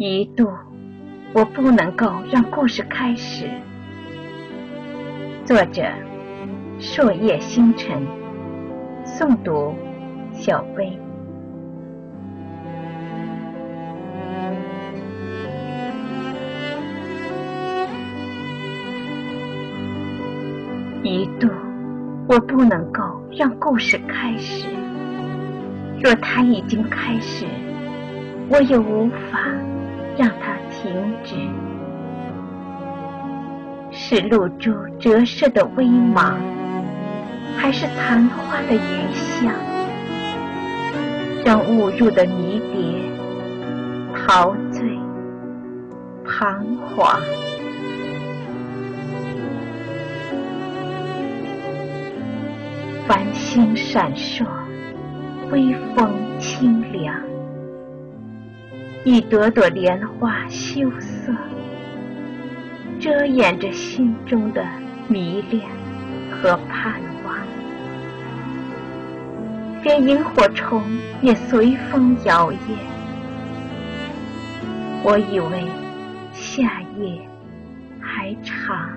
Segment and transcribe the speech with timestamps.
[0.00, 0.48] 一度，
[1.32, 3.50] 我不能够让故事开始。
[5.44, 5.82] 作者：
[6.78, 8.06] 朔夜星辰，
[9.04, 9.74] 诵读：
[10.32, 10.96] 小薇。
[21.02, 21.48] 一度，
[22.28, 23.02] 我不能够
[23.36, 24.68] 让故事开始。
[26.00, 27.46] 若它已经开始，
[28.48, 29.40] 我也无法。
[30.18, 31.36] 让它停止，
[33.92, 36.36] 是露珠折射的微芒，
[37.56, 39.54] 还是残花的余香，
[41.44, 43.00] 让误入的迷蝶
[44.12, 44.98] 陶醉
[46.24, 47.20] 彷徨？
[53.06, 54.44] 繁星闪烁，
[55.52, 56.10] 微风
[56.40, 57.14] 清凉。
[59.10, 61.32] 一朵朵莲花羞涩，
[63.00, 64.62] 遮掩着心中的
[65.08, 65.66] 迷恋
[66.30, 67.34] 和盼望。
[69.82, 70.82] 连萤火虫
[71.22, 72.58] 也随风摇曳。
[75.02, 75.64] 我以为
[76.34, 77.18] 夏夜
[77.98, 78.90] 还长，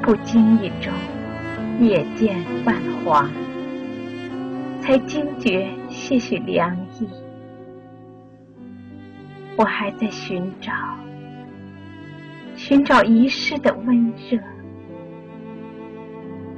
[0.00, 0.90] 不经意中，
[1.86, 3.28] 夜渐泛黄。
[4.84, 7.08] 才惊觉些许凉意，
[9.56, 10.74] 我还在寻找，
[12.54, 14.38] 寻找遗失的温热。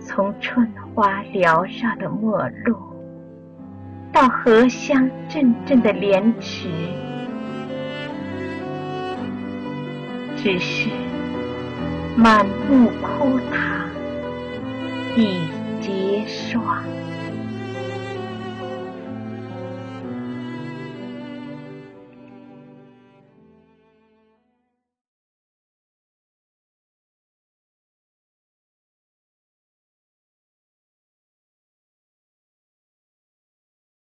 [0.00, 2.76] 从春花缭绕的陌路，
[4.10, 6.68] 到荷香阵阵的莲池，
[10.34, 10.90] 只是
[12.16, 13.88] 满目枯塘
[15.16, 15.46] 已
[15.80, 16.82] 结霜。